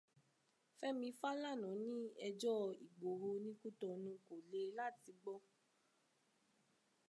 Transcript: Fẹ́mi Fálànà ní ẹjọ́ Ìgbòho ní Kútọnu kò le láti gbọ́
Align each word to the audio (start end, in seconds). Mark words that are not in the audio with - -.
Fẹ́mi 0.77 1.09
Fálànà 1.19 1.69
ní 1.87 1.99
ẹjọ́ 2.27 2.57
Ìgbòho 2.85 3.29
ní 3.43 3.51
Kútọnu 3.61 4.11
kò 4.25 4.33
le 4.51 4.61
láti 4.77 5.11
gbọ́ 5.21 5.37